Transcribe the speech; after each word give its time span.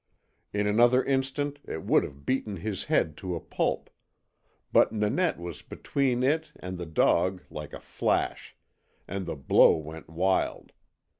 In 0.51 0.65
another 0.65 1.03
instant 1.03 1.59
it 1.67 1.83
would 1.85 2.01
have 2.03 2.25
beaten 2.25 2.55
his 2.55 2.85
head 2.85 3.15
to 3.17 3.35
a 3.35 3.39
pulp 3.39 3.91
but 4.73 4.91
Nanette 4.91 5.37
was 5.37 5.61
between 5.61 6.23
it 6.23 6.51
and 6.55 6.79
the 6.79 6.87
dog 6.87 7.43
like 7.51 7.71
a 7.71 7.79
flash, 7.79 8.55
and 9.07 9.27
the 9.27 9.35
blow 9.35 9.75
went 9.77 10.09
wild. 10.09 10.71